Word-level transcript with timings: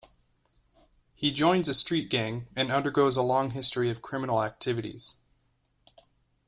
He 1.13 1.31
joins 1.31 1.67
a 1.69 1.75
street 1.75 2.09
gang, 2.09 2.47
and 2.55 2.71
undergoes 2.71 3.17
a 3.17 3.21
long 3.21 3.51
history 3.51 3.91
of 3.91 4.01
criminal 4.01 4.43
activities. 4.43 5.13